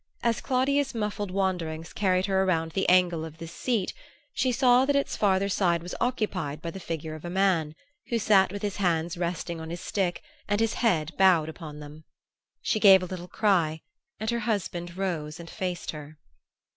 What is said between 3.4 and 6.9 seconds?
seat, she saw that its farther side was occupied by the